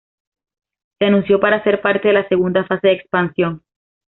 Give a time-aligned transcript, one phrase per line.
[0.97, 3.61] Se anunció para ser parte de la "segunda fase" de expansión.